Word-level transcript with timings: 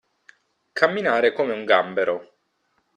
Camminare 0.73 1.31
come 1.31 1.53
un 1.53 1.63
gambero. 1.63 2.33